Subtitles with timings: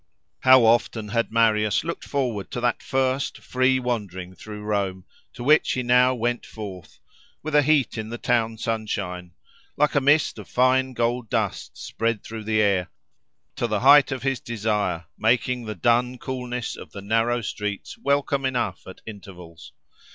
[0.39, 5.73] How often had Marius looked forward to that first, free wandering through Rome, to which
[5.73, 6.97] he now went forth
[7.43, 9.33] with a heat in the town sunshine
[9.77, 12.89] (like a mist of fine gold dust spread through the air)
[13.57, 18.43] to the height of his desire, making the dun coolness of the narrow streets welcome
[18.43, 19.71] enough at intervals.